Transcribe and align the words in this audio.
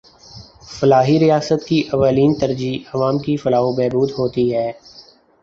فلاحی 0.69 1.19
ریاست 1.19 1.65
کی 1.67 1.81
اولین 1.93 2.33
ترجیح 2.33 2.89
عوام 2.93 3.19
کی 3.19 3.37
فلاح 3.37 3.61
و 3.61 3.71
بہبود 3.75 4.11
ہوتی 4.17 4.53
ہے۔ 4.55 4.71